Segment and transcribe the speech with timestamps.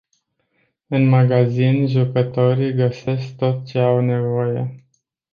[0.87, 4.85] În magazin jucătorii găsesc tot ce au nevoie.